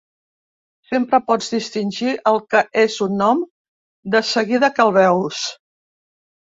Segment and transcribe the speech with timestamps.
[0.91, 3.47] Sempre pots distingir el que és un nom
[4.17, 5.49] de seguida que el veus.